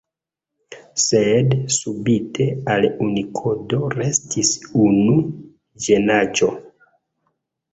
[1.01, 4.51] Sed spite al Unikodo restis
[4.87, 5.19] unu
[5.89, 6.51] ĝenaĵo.